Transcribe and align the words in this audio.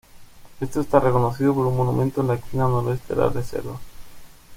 Esto 0.59 0.81
está 0.81 0.99
reconocido 0.99 1.53
por 1.53 1.67
un 1.67 1.77
monumento 1.77 2.21
en 2.21 2.27
la 2.29 2.33
esquina 2.33 2.63
noroeste 2.63 3.13
de 3.13 3.21
la 3.21 3.29
reserva. 3.29 3.79